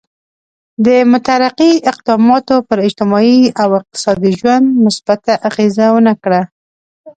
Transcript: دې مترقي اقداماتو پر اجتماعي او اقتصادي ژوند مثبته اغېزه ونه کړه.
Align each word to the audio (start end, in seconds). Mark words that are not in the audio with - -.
دې 0.85 0.97
مترقي 1.11 1.71
اقداماتو 1.91 2.55
پر 2.67 2.77
اجتماعي 2.87 3.39
او 3.61 3.69
اقتصادي 3.79 4.31
ژوند 4.39 4.65
مثبته 4.85 5.33
اغېزه 5.49 5.87
ونه 5.93 6.13
کړه. 6.23 6.41